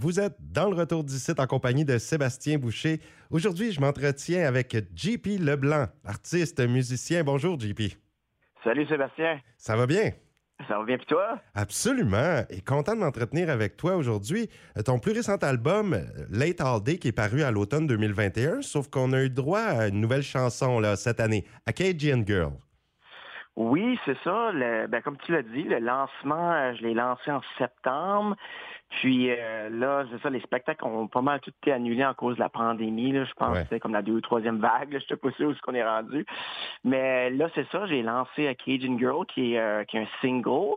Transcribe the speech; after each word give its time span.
Vous 0.00 0.18
êtes 0.18 0.36
dans 0.40 0.70
le 0.70 0.74
retour 0.74 1.04
du 1.04 1.12
site 1.12 1.40
en 1.40 1.46
compagnie 1.46 1.84
de 1.84 1.98
Sébastien 1.98 2.56
Boucher. 2.56 3.02
Aujourd'hui, 3.30 3.70
je 3.70 3.82
m'entretiens 3.82 4.48
avec 4.48 4.74
JP 4.96 5.38
Leblanc, 5.38 5.88
artiste, 6.06 6.58
musicien. 6.66 7.22
Bonjour, 7.22 7.60
JP. 7.60 7.82
Salut, 8.64 8.86
Sébastien. 8.86 9.38
Ça 9.58 9.76
va 9.76 9.86
bien? 9.86 10.12
Ça 10.66 10.78
va 10.78 10.84
bien, 10.84 10.96
puis 10.96 11.04
toi? 11.04 11.38
Absolument. 11.52 12.44
Et 12.48 12.62
content 12.62 12.94
de 12.94 13.00
m'entretenir 13.00 13.50
avec 13.50 13.76
toi 13.76 13.96
aujourd'hui. 13.96 14.48
Ton 14.86 14.98
plus 14.98 15.12
récent 15.12 15.36
album, 15.36 15.94
Late 16.30 16.62
All 16.62 16.82
Day, 16.82 16.96
qui 16.96 17.08
est 17.08 17.12
paru 17.12 17.42
à 17.42 17.50
l'automne 17.50 17.86
2021, 17.86 18.62
sauf 18.62 18.88
qu'on 18.88 19.12
a 19.12 19.22
eu 19.22 19.28
droit 19.28 19.60
à 19.60 19.88
une 19.88 20.00
nouvelle 20.00 20.22
chanson 20.22 20.80
là, 20.80 20.96
cette 20.96 21.20
année, 21.20 21.44
Acadian 21.66 22.22
Girl. 22.26 22.52
Oui, 23.56 23.98
c'est 24.04 24.16
ça. 24.22 24.52
ben, 24.52 25.02
comme 25.02 25.16
tu 25.18 25.32
l'as 25.32 25.42
dit, 25.42 25.64
le 25.64 25.80
lancement, 25.80 26.52
euh, 26.52 26.74
je 26.76 26.82
l'ai 26.82 26.94
lancé 26.94 27.30
en 27.30 27.40
septembre. 27.58 28.36
Puis 29.00 29.30
euh, 29.30 29.68
là, 29.70 30.04
c'est 30.10 30.22
ça, 30.22 30.30
les 30.30 30.40
spectacles 30.40 30.84
ont 30.84 31.08
pas 31.08 31.20
mal 31.20 31.40
tout 31.40 31.52
été 31.62 31.72
annulés 31.72 32.04
en 32.04 32.14
cause 32.14 32.36
de 32.36 32.40
la 32.40 32.48
pandémie. 32.48 33.12
je 33.12 33.32
pense 33.34 33.58
que 33.58 33.64
c'est 33.68 33.80
comme 33.80 33.92
la 33.92 34.02
deux 34.02 34.14
ou 34.14 34.20
troisième 34.20 34.60
vague. 34.60 34.88
je 34.90 34.96
ne 34.96 35.00
sais 35.00 35.16
pas 35.16 35.30
sûr 35.32 35.48
où 35.48 35.54
ce 35.54 35.60
qu'on 35.62 35.74
est 35.74 35.84
rendu. 35.84 36.24
Mais 36.84 37.30
là, 37.30 37.48
c'est 37.54 37.68
ça, 37.70 37.86
j'ai 37.86 38.02
lancé 38.02 38.48
a 38.48 38.54
Cajun 38.54 38.98
Girl, 38.98 39.26
qui 39.26 39.54
est, 39.54 39.58
euh, 39.58 39.84
qui 39.84 39.96
est 39.96 40.00
un 40.00 40.08
single. 40.20 40.76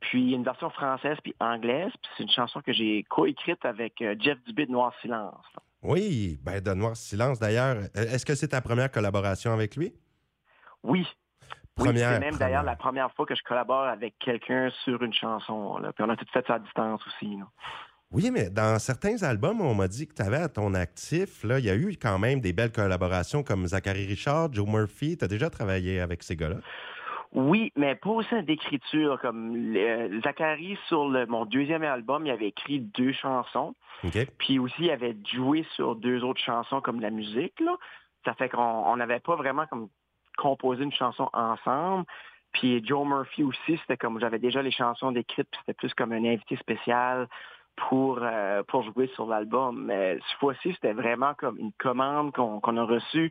Puis 0.00 0.32
une 0.32 0.42
version 0.42 0.70
française 0.70 1.16
puis 1.22 1.34
anglaise. 1.38 1.92
Puis 2.02 2.10
c'est 2.16 2.24
une 2.24 2.30
chanson 2.30 2.60
que 2.60 2.72
j'ai 2.72 3.04
coécrite 3.04 3.64
avec 3.64 4.02
Jeff 4.18 4.36
Dubé 4.44 4.66
de 4.66 4.72
Noir 4.72 4.92
Silence. 5.00 5.46
Oui, 5.82 6.38
ben 6.42 6.60
de 6.60 6.74
Noir 6.74 6.96
Silence 6.96 7.38
d'ailleurs. 7.38 7.76
Est-ce 7.94 8.26
que 8.26 8.34
c'est 8.34 8.48
ta 8.48 8.60
première 8.60 8.90
collaboration 8.90 9.52
avec 9.52 9.76
lui? 9.76 9.94
Oui, 10.82 11.06
oui, 11.78 11.88
c'est 11.94 12.20
même 12.20 12.36
d'ailleurs 12.36 12.62
la 12.62 12.76
première 12.76 13.12
fois 13.12 13.26
que 13.26 13.34
je 13.34 13.42
collabore 13.42 13.84
avec 13.84 14.14
quelqu'un 14.18 14.70
sur 14.84 15.02
une 15.02 15.14
chanson. 15.14 15.80
Puis 15.94 16.04
on 16.04 16.10
a 16.10 16.16
tout 16.16 16.26
fait 16.32 16.46
ça 16.46 16.54
à 16.54 16.58
distance 16.58 17.00
aussi. 17.06 17.38
Oui, 18.10 18.30
mais 18.30 18.50
dans 18.50 18.78
certains 18.78 19.22
albums, 19.22 19.62
on 19.62 19.74
m'a 19.74 19.88
dit 19.88 20.06
que 20.06 20.12
tu 20.12 20.20
avais 20.20 20.36
à 20.36 20.48
ton 20.50 20.74
actif, 20.74 21.44
là, 21.44 21.58
il 21.58 21.64
y 21.64 21.70
a 21.70 21.74
eu 21.74 21.96
quand 22.00 22.18
même 22.18 22.40
des 22.40 22.52
belles 22.52 22.72
collaborations 22.72 23.42
comme 23.42 23.66
Zachary 23.66 24.04
Richard, 24.06 24.52
Joe 24.52 24.68
Murphy. 24.68 25.16
Tu 25.16 25.24
as 25.24 25.28
déjà 25.28 25.48
travaillé 25.48 25.98
avec 25.98 26.22
ces 26.22 26.36
gars-là? 26.36 26.56
Oui, 27.32 27.72
mais 27.74 27.94
pas 27.94 28.10
au 28.10 28.22
sein 28.24 28.42
d'écriture. 28.42 29.18
Comme 29.22 29.74
Zachary, 30.22 30.78
sur 30.88 31.08
mon 31.28 31.46
deuxième 31.46 31.82
album, 31.84 32.26
il 32.26 32.30
avait 32.30 32.48
écrit 32.48 32.80
deux 32.80 33.14
chansons. 33.14 33.74
Puis 34.36 34.58
aussi, 34.58 34.82
il 34.82 34.90
avait 34.90 35.16
joué 35.32 35.64
sur 35.74 35.96
deux 35.96 36.22
autres 36.22 36.42
chansons 36.42 36.82
comme 36.82 37.00
la 37.00 37.08
musique. 37.08 37.58
Là. 37.60 37.74
Ça 38.26 38.34
fait 38.34 38.50
qu'on 38.50 38.94
n'avait 38.96 39.20
pas 39.20 39.36
vraiment 39.36 39.64
comme 39.66 39.88
composer 40.36 40.84
une 40.84 40.92
chanson 40.92 41.28
ensemble. 41.32 42.04
Puis 42.52 42.84
Joe 42.86 43.06
Murphy 43.06 43.44
aussi, 43.44 43.78
c'était 43.78 43.96
comme 43.96 44.20
j'avais 44.20 44.38
déjà 44.38 44.62
les 44.62 44.70
chansons 44.70 45.12
décrites, 45.12 45.48
puis 45.50 45.60
c'était 45.60 45.74
plus 45.74 45.94
comme 45.94 46.12
un 46.12 46.24
invité 46.24 46.56
spécial 46.56 47.28
pour 47.76 48.18
euh, 48.20 48.62
pour 48.64 48.82
jouer 48.82 49.10
sur 49.14 49.26
l'album. 49.26 49.84
Mais 49.86 50.14
cette 50.14 50.38
fois-ci, 50.38 50.72
c'était 50.74 50.92
vraiment 50.92 51.34
comme 51.34 51.58
une 51.58 51.72
commande 51.78 52.32
qu'on 52.32 52.76
a 52.76 52.84
reçue 52.84 53.30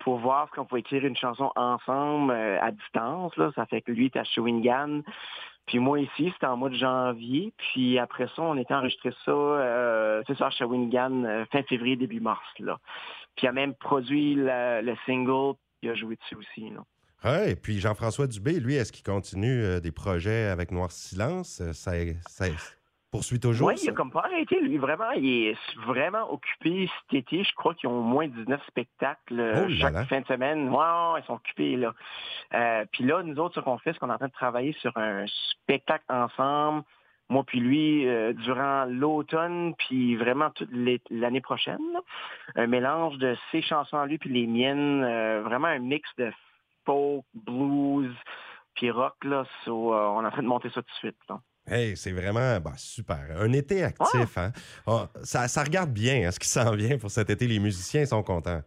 pour 0.00 0.18
voir 0.18 0.48
si 0.52 0.58
on 0.58 0.66
pouvait 0.66 0.80
écrire 0.80 1.04
une 1.04 1.16
chanson 1.16 1.50
ensemble 1.56 2.32
euh, 2.32 2.60
à 2.60 2.70
distance. 2.72 3.36
Là. 3.36 3.50
Ça 3.54 3.66
fait 3.66 3.80
que 3.80 3.92
lui 3.92 4.06
était 4.06 4.18
à 4.18 4.24
Shawinigan. 4.24 5.02
Puis 5.66 5.78
moi 5.78 6.00
ici, 6.00 6.30
c'était 6.34 6.46
en 6.46 6.56
mois 6.56 6.70
de 6.70 6.74
janvier. 6.74 7.52
Puis 7.56 7.98
après 7.98 8.26
ça, 8.34 8.42
on 8.42 8.56
était 8.56 8.74
enregistré 8.74 9.12
ça, 9.24 9.30
euh, 9.30 10.22
c'est 10.26 10.36
ça, 10.36 10.48
à 10.48 10.50
Shawinigan, 10.50 11.46
fin 11.52 11.62
février, 11.62 11.96
début 11.96 12.20
mars. 12.20 12.42
Là. 12.58 12.78
Puis 13.36 13.46
il 13.46 13.48
a 13.48 13.52
même 13.52 13.74
produit 13.74 14.34
le 14.36 14.94
single 15.06 15.54
il 15.82 15.90
a 15.90 15.94
joué 15.94 16.16
dessus 16.16 16.36
aussi. 16.36 16.70
Là. 16.70 17.46
et 17.46 17.56
puis 17.56 17.80
Jean-François 17.80 18.26
Dubé, 18.26 18.60
lui, 18.60 18.74
est-ce 18.74 18.92
qu'il 18.92 19.04
continue 19.04 19.62
euh, 19.62 19.80
des 19.80 19.92
projets 19.92 20.46
avec 20.46 20.70
Noir 20.70 20.90
Silence? 20.90 21.60
Euh, 21.60 21.72
ça, 21.72 21.92
ça 22.28 22.46
poursuit 23.10 23.40
toujours? 23.40 23.68
Oui, 23.68 23.74
il 23.82 23.90
a 23.90 23.92
comme 23.92 24.10
pas 24.10 24.24
arrêté, 24.24 24.60
lui. 24.60 24.78
Vraiment, 24.78 25.10
il 25.10 25.48
est 25.48 25.56
vraiment 25.86 26.32
occupé 26.32 26.88
cet 27.10 27.18
été. 27.18 27.44
Je 27.44 27.54
crois 27.54 27.74
qu'ils 27.74 27.88
ont 27.88 27.98
au 27.98 28.02
moins 28.02 28.26
19 28.26 28.60
spectacles 28.66 29.38
euh, 29.38 29.66
oh 29.66 29.72
chaque 29.72 30.06
fin 30.08 30.20
de 30.20 30.26
semaine. 30.26 30.68
Ouais, 30.70 31.20
ils 31.20 31.24
sont 31.26 31.34
occupés, 31.34 31.76
là. 31.76 31.94
puis 32.92 33.04
là, 33.04 33.22
nous 33.22 33.36
autres, 33.38 33.56
ce 33.56 33.60
qu'on 33.60 33.78
fait, 33.78 33.92
c'est 33.92 33.98
qu'on 33.98 34.10
est 34.10 34.14
en 34.14 34.18
train 34.18 34.28
de 34.28 34.32
travailler 34.32 34.74
sur 34.80 34.96
un 34.96 35.26
spectacle 35.26 36.04
ensemble 36.08 36.84
moi 37.32 37.44
puis 37.44 37.60
lui, 37.60 38.06
durant 38.34 38.84
l'automne, 38.84 39.74
puis 39.78 40.16
vraiment 40.16 40.50
toute 40.50 40.70
l'année 41.10 41.40
prochaine. 41.40 41.78
Un 42.56 42.66
mélange 42.66 43.18
de 43.18 43.36
ses 43.50 43.62
chansons 43.62 43.98
à 43.98 44.06
lui 44.06 44.18
puis 44.18 44.30
les 44.30 44.46
miennes, 44.46 45.02
euh, 45.02 45.42
vraiment 45.42 45.68
un 45.68 45.78
mix 45.78 46.08
de 46.18 46.30
folk, 46.84 47.24
blues, 47.34 48.14
puis 48.74 48.90
rock. 48.90 49.14
Là, 49.24 49.44
euh, 49.66 49.70
on 49.70 50.22
est 50.22 50.26
en 50.26 50.30
train 50.30 50.42
de 50.42 50.48
monter 50.48 50.68
ça 50.70 50.82
tout 50.82 50.88
de 50.88 50.98
suite. 50.98 51.16
Hey, 51.66 51.96
c'est 51.96 52.12
vraiment 52.12 52.58
bah, 52.60 52.72
super. 52.76 53.24
Un 53.38 53.52
été 53.52 53.84
actif. 53.84 54.36
Hein? 54.36 54.52
Ah, 54.86 55.08
ça, 55.22 55.48
ça, 55.48 55.62
regarde 55.62 55.90
bien 55.90 56.26
hein, 56.26 56.30
ce 56.30 56.40
qui 56.40 56.48
s'en 56.48 56.74
vient 56.74 56.98
pour 56.98 57.10
cet 57.10 57.30
été. 57.30 57.46
Les 57.46 57.60
musiciens 57.60 58.04
sont 58.04 58.22
contents. 58.22 58.62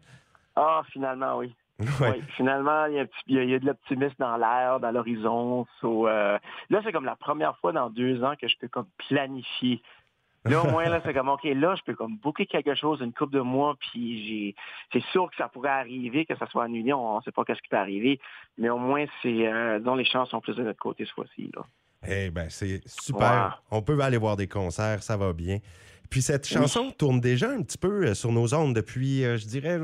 Ah, 0.55 0.81
finalement, 0.91 1.37
oui. 1.37 1.53
Oui, 1.79 2.21
finalement, 2.37 2.85
il 2.85 3.07
y, 3.27 3.39
a, 3.39 3.59
de 3.59 3.65
l'optimisme 3.65 4.15
dans 4.17 4.37
l'air, 4.37 4.79
dans 4.79 4.91
l'horizon. 4.91 5.67
Euh, 5.83 6.37
là, 6.69 6.81
c'est 6.83 6.91
comme 6.91 7.05
la 7.05 7.15
première 7.15 7.57
fois 7.57 7.73
dans 7.73 7.89
deux 7.89 8.23
ans 8.23 8.33
que 8.39 8.47
je 8.47 8.55
peux 8.57 8.69
comme 8.69 8.87
planifier. 9.09 9.81
Là, 10.45 10.63
au 10.63 10.69
moins, 10.69 10.87
là, 10.87 11.01
c'est 11.03 11.13
comme, 11.13 11.29
OK, 11.29 11.43
là, 11.43 11.75
je 11.75 11.81
peux 11.83 11.95
comme 11.95 12.17
booker 12.17 12.45
quelque 12.45 12.75
chose 12.75 13.01
une 13.01 13.13
couple 13.13 13.33
de 13.33 13.41
mois, 13.41 13.75
puis 13.79 14.27
j'ai, 14.27 14.55
c'est 14.93 15.03
sûr 15.11 15.27
que 15.29 15.35
ça 15.37 15.47
pourrait 15.47 15.69
arriver, 15.69 16.25
que 16.25 16.37
ça 16.37 16.45
soit 16.47 16.65
annulé, 16.65 16.93
on 16.93 17.17
ne 17.17 17.21
sait 17.23 17.31
pas 17.31 17.43
qu'est-ce 17.43 17.61
qui 17.63 17.67
peut 17.67 17.77
arriver, 17.77 18.19
mais 18.59 18.69
au 18.69 18.77
moins, 18.77 19.05
c'est, 19.23 19.47
euh, 19.47 19.79
dont 19.79 19.95
les 19.95 20.05
chances 20.05 20.29
sont 20.29 20.41
plus 20.41 20.55
de 20.55 20.61
notre 20.61 20.79
côté 20.79 21.03
ce 21.05 21.13
fois-ci, 21.13 21.51
là. 21.55 21.63
Eh 22.07 22.29
ben, 22.29 22.47
c'est 22.49 22.87
super. 22.87 23.63
On 23.71 23.81
peut 23.81 23.99
aller 23.99 24.17
voir 24.17 24.35
des 24.35 24.47
concerts, 24.47 25.01
ça 25.01 25.17
va 25.17 25.33
bien. 25.33 25.57
Puis 26.09 26.21
cette 26.21 26.47
chanson 26.47 26.91
tourne 26.91 27.19
déjà 27.19 27.49
un 27.49 27.61
petit 27.61 27.77
peu 27.77 28.07
euh, 28.07 28.13
sur 28.13 28.31
nos 28.31 28.53
ondes 28.53 28.75
depuis, 28.75 29.23
euh, 29.23 29.37
je 29.37 29.45
dirais, 29.45 29.79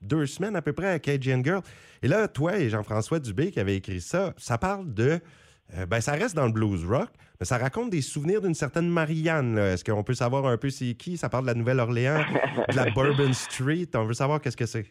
deux 0.00 0.26
semaines 0.26 0.56
à 0.56 0.62
peu 0.62 0.72
près 0.72 0.88
à 0.88 0.98
Cajun 0.98 1.42
Girl. 1.42 1.62
Et 2.02 2.08
là, 2.08 2.28
toi 2.28 2.58
et 2.58 2.68
Jean-François 2.68 3.20
Dubé 3.20 3.50
qui 3.50 3.60
avaient 3.60 3.76
écrit 3.76 4.00
ça, 4.00 4.34
ça 4.36 4.58
parle 4.58 4.92
de... 4.92 5.20
Euh, 5.76 5.86
ben, 5.86 6.00
ça 6.00 6.12
reste 6.12 6.34
dans 6.34 6.46
le 6.46 6.52
blues 6.52 6.84
rock, 6.84 7.10
mais 7.38 7.46
ça 7.46 7.56
raconte 7.56 7.90
des 7.90 8.02
souvenirs 8.02 8.40
d'une 8.40 8.54
certaine 8.54 8.88
Marianne. 8.88 9.56
Est-ce 9.56 9.84
qu'on 9.84 10.02
peut 10.02 10.14
savoir 10.14 10.46
un 10.46 10.56
peu 10.56 10.68
c'est 10.68 10.94
qui? 10.94 11.16
Ça 11.16 11.28
parle 11.28 11.44
de 11.44 11.48
la 11.50 11.54
Nouvelle-Orléans, 11.54 12.24
de 12.68 12.76
la 12.76 12.90
Bourbon 12.94 13.32
Street. 13.32 13.86
On 13.94 14.04
veut 14.04 14.14
savoir 14.14 14.40
qu'est-ce 14.40 14.56
que 14.56 14.66
c'est. 14.66 14.86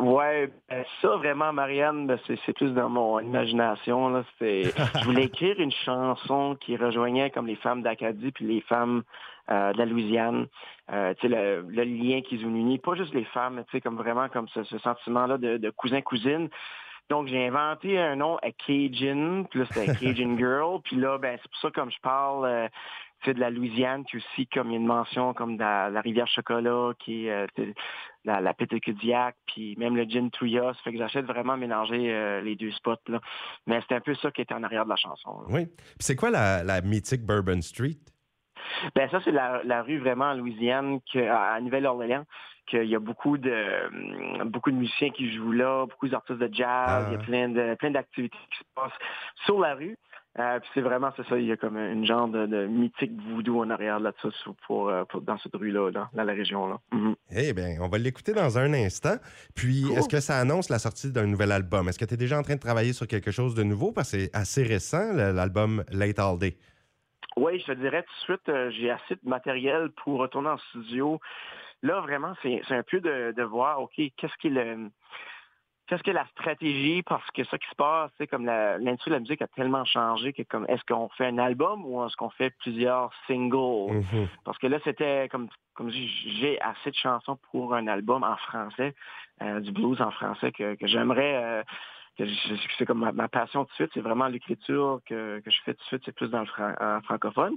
Ouais, 0.00 0.50
ben, 0.70 0.82
ça 1.02 1.08
vraiment, 1.16 1.52
Marianne, 1.52 2.06
ben, 2.06 2.18
c'est 2.26 2.52
plus 2.54 2.72
dans 2.72 2.88
mon 2.88 3.20
imagination. 3.20 4.08
Là. 4.08 4.24
Je 4.40 5.04
voulais 5.04 5.24
écrire 5.26 5.60
une 5.60 5.72
chanson 5.72 6.56
qui 6.58 6.74
rejoignait 6.76 7.28
comme 7.30 7.46
les 7.46 7.56
femmes 7.56 7.82
d'Acadie 7.82 8.32
puis 8.32 8.46
les 8.46 8.60
femmes 8.62 9.02
euh, 9.50 9.74
de 9.74 9.78
la 9.78 9.84
Louisiane. 9.84 10.46
Euh, 10.90 11.12
le, 11.22 11.66
le 11.68 11.84
lien 11.84 12.22
qu'ils 12.22 12.46
ont 12.46 12.48
uni, 12.48 12.78
pas 12.78 12.94
juste 12.94 13.12
les 13.12 13.26
femmes, 13.26 13.62
mais 13.72 13.80
comme 13.82 13.96
vraiment 13.96 14.30
comme 14.30 14.48
ce, 14.48 14.64
sentiment-là 14.78 15.36
de, 15.36 15.58
de 15.58 15.70
cousin-cousine. 15.70 16.48
Donc, 17.10 17.26
j'ai 17.26 17.46
inventé 17.46 17.98
un 17.98 18.16
nom 18.16 18.36
à 18.36 18.52
Cajun, 18.52 19.44
puis 19.50 19.58
là, 19.58 19.66
c'était 19.70 19.94
Cajun 19.96 20.36
Girl. 20.38 20.80
Puis 20.82 20.96
là, 20.96 21.18
ben, 21.18 21.38
c'est 21.42 21.50
pour 21.50 21.60
ça, 21.60 21.70
comme 21.72 21.90
je 21.90 22.00
parle, 22.00 22.46
euh, 22.46 22.68
c'est 23.24 23.34
de 23.34 23.40
la 23.40 23.50
Louisiane, 23.50 24.04
puis 24.04 24.18
aussi 24.18 24.46
comme 24.46 24.68
il 24.68 24.72
y 24.72 24.76
a 24.76 24.80
une 24.80 24.86
mention 24.86 25.34
comme 25.34 25.56
de 25.56 25.62
la, 25.62 26.00
rivière 26.00 26.28
Chocolat, 26.28 26.92
qui 26.98 27.26
est 27.26 27.30
euh, 27.30 27.46
la, 28.24 28.40
la 28.40 28.54
puis 28.54 29.76
même 29.76 29.96
le 29.96 30.04
gin 30.04 30.30
Trios. 30.30 30.74
Fait 30.84 30.92
que 30.92 30.98
j'achète 30.98 31.26
vraiment 31.26 31.56
mélanger 31.56 32.12
euh, 32.12 32.40
les 32.40 32.56
deux 32.56 32.72
spots. 32.72 32.96
Là. 33.08 33.20
Mais 33.66 33.80
c'est 33.88 33.94
un 33.94 34.00
peu 34.00 34.14
ça 34.14 34.30
qui 34.30 34.40
était 34.40 34.54
en 34.54 34.62
arrière 34.62 34.84
de 34.84 34.90
la 34.90 34.96
chanson. 34.96 35.42
Oui. 35.48 35.66
Puis 35.66 35.96
c'est 36.00 36.16
quoi 36.16 36.30
la, 36.30 36.62
la 36.64 36.80
mythique 36.80 37.24
Bourbon 37.24 37.60
Street? 37.60 37.98
Ben 38.94 39.08
ça, 39.10 39.20
c'est 39.24 39.32
la, 39.32 39.82
rue 39.82 39.98
vraiment 39.98 40.26
en 40.26 40.34
Louisiane, 40.34 41.00
que, 41.12 41.18
à 41.18 41.60
Nouvelle-Orléans, 41.60 42.24
qu'il 42.66 42.84
y 42.84 42.94
a 42.94 43.00
beaucoup 43.00 43.36
de 43.36 44.44
beaucoup 44.44 44.70
de 44.70 44.76
musiciens 44.76 45.10
qui 45.10 45.32
jouent 45.32 45.52
là, 45.52 45.86
beaucoup 45.86 46.08
d'artistes 46.08 46.38
de 46.38 46.48
jazz, 46.52 47.06
il 47.08 47.14
y 47.14 47.16
a 47.16 47.18
ah. 47.20 47.24
plein 47.24 47.48
de 47.48 47.74
plein 47.74 47.90
d'activités 47.90 48.38
qui 48.50 48.58
se 48.58 48.64
passent 48.74 48.98
sur 49.44 49.58
la 49.58 49.74
rue. 49.74 49.96
Euh, 50.38 50.60
c'est 50.72 50.80
vraiment, 50.80 51.10
c'est 51.16 51.26
ça, 51.26 51.36
il 51.36 51.46
y 51.46 51.52
a 51.52 51.56
comme 51.56 51.76
une 51.76 52.06
genre 52.06 52.28
de, 52.28 52.66
mythique 52.66 53.10
voodoo 53.20 53.62
en 53.64 53.70
arrière 53.70 53.98
là-dessus 53.98 54.50
pour, 54.66 54.88
euh, 54.88 55.04
pour, 55.04 55.22
dans 55.22 55.36
cette 55.38 55.56
rue-là, 55.56 55.90
dans, 55.90 56.08
la 56.14 56.32
région-là. 56.32 56.78
Mhm. 56.92 57.16
Eh 57.32 57.52
bien, 57.52 57.78
on 57.80 57.88
va 57.88 57.98
l'écouter 57.98 58.32
dans 58.32 58.56
un 58.56 58.72
instant. 58.72 59.16
Puis, 59.56 59.90
est-ce 59.92 60.08
que 60.08 60.20
ça 60.20 60.38
annonce 60.38 60.70
la 60.70 60.78
sortie 60.78 61.10
d'un 61.10 61.26
nouvel 61.26 61.50
album? 61.50 61.88
Est-ce 61.88 61.98
que 61.98 62.04
tu 62.04 62.14
es 62.14 62.16
déjà 62.16 62.38
en 62.38 62.42
train 62.42 62.54
de 62.54 62.60
travailler 62.60 62.92
sur 62.92 63.08
quelque 63.08 63.32
chose 63.32 63.56
de 63.56 63.64
nouveau? 63.64 63.90
Parce 63.90 64.12
que 64.12 64.18
c'est 64.18 64.30
assez 64.32 64.62
récent, 64.62 65.12
l'album 65.12 65.82
Late 65.90 66.20
All 66.20 66.38
Day. 66.38 66.56
Oui, 67.36 67.58
je 67.60 67.72
te 67.72 67.78
dirais 67.78 68.02
tout 68.02 68.32
de 68.32 68.34
suite, 68.34 68.48
euh, 68.48 68.70
j'ai 68.70 68.90
assez 68.90 69.14
de 69.14 69.28
matériel 69.28 69.90
pour 70.04 70.20
retourner 70.20 70.50
en 70.50 70.58
studio. 70.58 71.20
Là, 71.82 72.00
vraiment, 72.02 72.34
c'est 72.42 72.62
un 72.70 72.82
peu 72.82 73.00
de, 73.00 73.32
de 73.36 73.42
voir, 73.42 73.80
OK, 73.80 73.94
qu'est-ce 73.96 74.36
qui 74.40 74.48
est 74.48 74.50
le 74.50 74.90
qu'est-ce 75.90 76.04
que 76.04 76.12
la 76.12 76.26
stratégie 76.28 77.02
parce 77.02 77.28
que 77.32 77.42
ça 77.44 77.58
qui 77.58 77.68
se 77.68 77.74
passe, 77.74 78.12
c'est 78.16 78.28
comme 78.28 78.46
l'industrie 78.46 79.10
de 79.10 79.16
la 79.16 79.20
musique 79.20 79.42
a 79.42 79.48
tellement 79.48 79.84
changé 79.84 80.32
que 80.32 80.42
comme 80.44 80.64
est-ce 80.68 80.84
qu'on 80.86 81.08
fait 81.08 81.26
un 81.26 81.38
album 81.38 81.84
ou 81.84 82.04
est-ce 82.06 82.14
qu'on 82.16 82.30
fait 82.30 82.50
plusieurs 82.60 83.10
singles? 83.26 83.92
Mm-hmm. 83.92 84.28
Parce 84.44 84.56
que 84.58 84.68
là 84.68 84.78
c'était 84.84 85.28
comme 85.30 85.48
comme 85.74 85.90
j'ai 85.90 86.60
assez 86.60 86.90
de 86.90 86.94
chansons 86.94 87.38
pour 87.50 87.74
un 87.74 87.88
album 87.88 88.22
en 88.22 88.36
français, 88.36 88.94
euh, 89.42 89.58
du 89.58 89.72
blues 89.72 90.00
en 90.00 90.12
français 90.12 90.52
que, 90.52 90.76
j'aimerais 90.82 91.34
euh, 91.42 91.62
que 92.16 92.24
c'est 92.78 92.86
comme 92.86 93.10
ma, 93.12 93.28
passion 93.28 93.64
tout 93.64 93.70
de 93.70 93.74
suite, 93.74 93.90
c'est 93.94 94.00
vraiment 94.00 94.28
l'écriture 94.28 95.00
que, 95.06 95.42
je 95.44 95.60
fais 95.64 95.74
tout 95.74 95.80
de 95.80 95.86
suite, 95.86 96.02
c'est 96.04 96.14
plus 96.14 96.28
dans 96.28 96.42
le 96.42 97.00
francophone. 97.02 97.56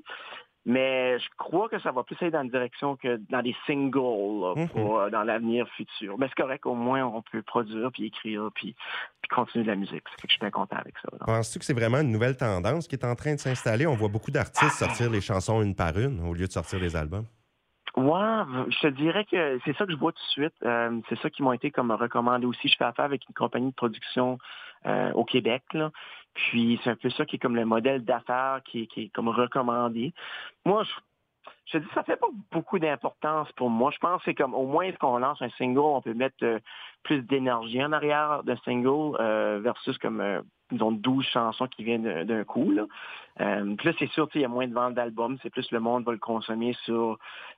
Mais 0.66 1.20
je 1.20 1.28
crois 1.38 1.68
que 1.68 1.80
ça 1.80 1.92
va 1.92 2.04
plus 2.04 2.16
aller 2.22 2.32
dans 2.32 2.42
la 2.42 2.50
direction 2.50 2.96
que 2.96 3.20
dans 3.30 3.42
des 3.42 3.56
singles 3.66 4.54
mhm. 4.56 4.70
pour, 4.70 5.10
dans 5.12 5.24
l'avenir 5.24 5.68
futur. 5.76 6.18
Mais 6.18 6.28
c'est 6.30 6.42
correct, 6.42 6.66
au 6.66 6.76
moins 6.76 7.06
on 7.06 7.22
peut 7.22 7.42
produire, 7.42 7.92
puis 7.92 8.06
écrire, 8.06 8.50
puis, 8.56 8.76
puis 9.22 9.30
continuer 9.30 9.66
de 9.66 9.70
la 9.70 9.76
musique. 9.76 10.04
C'est 10.16 10.22
que 10.22 10.28
je 10.28 10.34
suis 10.34 10.40
bien 10.40 10.52
content 10.52 10.78
avec 10.78 10.96
ça. 11.00 11.10
Penses-tu 11.26 11.60
que 11.60 11.66
c'est 11.66 11.74
vraiment 11.74 12.00
une 12.00 12.12
nouvelle 12.12 12.38
tendance 12.38 12.88
qui 12.88 12.96
est 12.96 13.06
en 13.06 13.16
train 13.16 13.36
de 13.36 13.40
s'installer? 13.40 13.86
On 13.88 13.96
voit 13.96 14.08
beaucoup 14.08 14.32
d'artistes 14.32 14.78
sortir 14.78 15.10
les 15.10 15.22
chansons 15.22 15.62
une 15.62 15.76
par 15.76 15.98
une 15.98 16.22
au 16.22 16.34
lieu 16.34 16.48
de 16.48 16.52
sortir 16.52 16.80
des 16.80 16.96
albums. 16.96 17.26
Ouais, 17.96 18.44
je 18.70 18.80
te 18.80 18.88
dirais 18.88 19.24
que 19.26 19.60
c'est 19.66 19.78
ça 19.78 19.86
que 19.86 19.92
je 19.92 19.98
vois 19.98 20.12
tout 20.14 20.18
de 20.18 20.32
suite. 20.32 20.56
Euh, 20.64 21.00
c'est 21.10 21.20
ça 21.20 21.30
qui 21.30 21.44
m'ont 21.44 21.54
été 21.54 21.70
comme 21.70 21.92
recommandé 21.92 22.46
aussi. 22.46 22.68
Je 22.68 22.76
fais 22.76 22.86
affaire 22.86 23.06
avec 23.06 23.22
une 23.30 23.36
compagnie 23.36 23.70
de 23.70 23.76
production 23.76 24.40
euh, 24.88 25.12
au 25.14 25.24
Québec. 25.24 25.62
Là. 25.74 25.92
Puis 26.34 26.80
c'est 26.84 26.90
un 26.90 26.96
peu 26.96 27.10
ça 27.10 27.26
qui 27.26 27.36
est 27.36 27.40
comme 27.40 27.56
le 27.56 27.66
modèle 27.66 28.04
d'affaires 28.04 28.62
qui, 28.66 28.88
qui, 28.88 29.04
est 29.04 29.10
comme 29.10 29.30
recommandé. 29.30 30.14
Moi, 30.66 30.84
je, 30.84 30.92
je 31.72 31.78
dis, 31.78 31.88
ça 31.94 32.04
fait 32.04 32.16
pas 32.16 32.28
beaucoup 32.52 32.80
d'importance 32.80 33.52
pour 33.54 33.70
moi. 33.70 33.92
Je 33.92 34.00
pense 34.00 34.20
que 34.20 34.26
c'est 34.26 34.36
comme 34.36 34.54
au 34.54 34.66
moins 34.66 34.92
qu'on 34.94 35.18
lance 35.18 35.42
un 35.42 35.50
single, 35.52 35.80
on 35.80 36.02
peut 36.02 36.14
mettre 36.14 36.44
euh, 36.44 36.60
plus 37.04 37.22
d'énergie 37.22 37.84
en 37.84 37.92
arrière 37.92 38.44
d'un 38.44 38.58
single 38.58 39.18
versus 39.62 39.98
comme 39.98 40.44
disons 40.74 40.92
12 40.92 41.26
chansons 41.26 41.68
qui 41.68 41.84
viennent 41.84 42.24
d'un 42.24 42.44
coup. 42.44 42.72
Là. 42.72 42.86
Euh, 43.42 43.76
là, 43.84 43.92
c'est 43.98 44.10
sûr, 44.12 44.28
il 44.36 44.42
y 44.42 44.46
a 44.46 44.50
moins 44.50 44.68
de 44.68 44.74
ventes 44.74 44.96
d'albums, 44.96 45.38
c'est 45.42 45.50
plus 45.50 45.70
le 45.72 45.80
monde 45.80 46.04
va 46.04 46.12
le 46.12 46.18
consommer 46.18 46.76
sur 46.84 47.18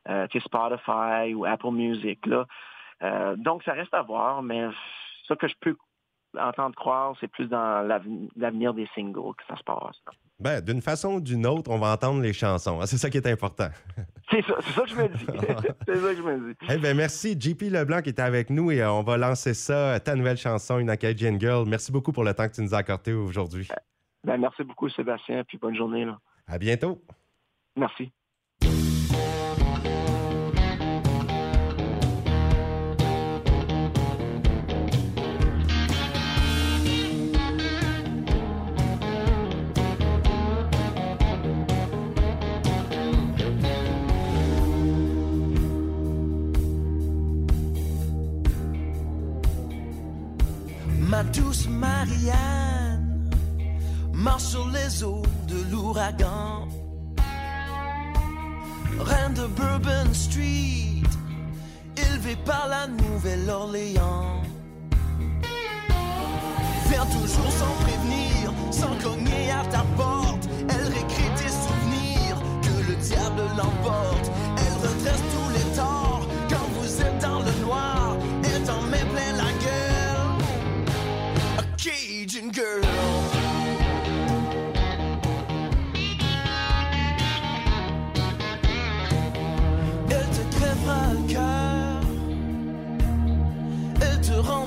euh, 0.10 0.28
Spotify 0.28 1.33
ou 1.33 1.45
Apple 1.45 1.71
Music. 1.71 2.25
Là. 2.25 2.45
Euh, 3.01 3.36
donc, 3.36 3.63
ça 3.63 3.74
reste 3.74 3.94
à 3.94 4.01
voir, 4.01 4.42
mais 4.42 4.68
ça 5.28 5.36
que 5.36 5.48
je 5.48 5.56
peux 5.60 5.75
entendre 6.39 6.75
croire, 6.75 7.15
c'est 7.19 7.27
plus 7.27 7.47
dans 7.47 7.81
l'avenir 8.35 8.73
des 8.73 8.87
singles 8.93 9.35
que 9.37 9.43
ça 9.47 9.55
se 9.55 9.63
passe. 9.63 10.01
Ben, 10.39 10.59
d'une 10.59 10.81
façon 10.81 11.15
ou 11.15 11.21
d'une 11.21 11.45
autre, 11.45 11.71
on 11.71 11.77
va 11.77 11.93
entendre 11.93 12.21
les 12.21 12.33
chansons. 12.33 12.81
C'est 12.85 12.97
ça 12.97 13.09
qui 13.09 13.17
est 13.17 13.27
important. 13.27 13.69
c'est 14.29 14.43
ça, 14.45 14.55
c'est 14.59 14.71
ça 14.73 14.81
que 14.81 14.89
je 14.89 14.95
me 14.95 15.07
dis. 15.07 15.25
c'est 15.87 15.95
ça 15.95 16.09
que 16.09 16.17
je 16.17 16.21
me 16.21 16.53
dis. 16.53 16.57
Eh 16.69 16.77
ben, 16.77 16.95
merci. 16.95 17.39
JP 17.39 17.61
Leblanc 17.71 18.01
qui 18.01 18.09
était 18.09 18.21
avec 18.21 18.49
nous 18.49 18.69
et 18.71 18.81
euh, 18.81 18.91
on 18.91 19.03
va 19.03 19.15
lancer 19.17 19.53
ça, 19.53 19.99
ta 20.01 20.15
nouvelle 20.15 20.37
chanson, 20.37 20.79
Une 20.79 20.89
Acadian 20.89 21.39
Girl. 21.39 21.65
Merci 21.67 21.91
beaucoup 21.91 22.11
pour 22.11 22.25
le 22.25 22.33
temps 22.33 22.47
que 22.49 22.55
tu 22.55 22.61
nous 22.61 22.75
as 22.75 22.79
accordé 22.79 23.13
aujourd'hui. 23.13 23.67
Ben, 24.25 24.37
merci 24.37 24.63
beaucoup, 24.63 24.89
Sébastien, 24.89 25.43
puis 25.45 25.57
bonne 25.57 25.75
journée. 25.75 26.03
Là. 26.03 26.19
À 26.47 26.57
bientôt. 26.57 27.01
Merci. 27.77 28.11
Ma 51.07 51.24
douce 51.24 51.68
Marianne 51.68 53.30
marche 54.12 54.44
sur 54.44 54.68
les 54.69 55.04
eaux 55.04 55.22
de 55.48 55.72
l'ouragan. 55.72 56.68
Reine 59.00 59.34
de 59.34 59.46
Bourbon 59.46 60.13
Street, 60.13 61.04
élevée 61.96 62.38
par 62.44 62.68
la 62.69 62.88
Nouvelle-Orléans. 62.88 64.42
Vient 66.90 67.06
toujours 67.06 67.52
sans 67.52 67.75
prévenir, 67.84 68.52
sans 68.72 68.96
cogner 69.04 69.25